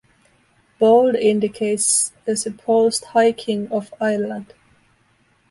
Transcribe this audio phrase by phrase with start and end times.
[0.79, 4.55] Bold indicates a supposed High King of Ireland.